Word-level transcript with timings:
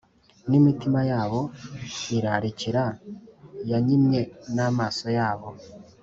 nimitima 0.49 0.99
yabo 1.11 1.41
irarikira 2.17 2.83
yanyimye 3.69 4.21
n’amaso 4.55 5.07
yabo 5.17 5.47